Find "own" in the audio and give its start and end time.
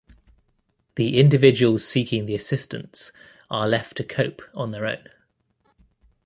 4.87-5.07